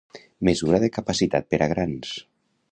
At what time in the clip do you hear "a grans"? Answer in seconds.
1.67-2.19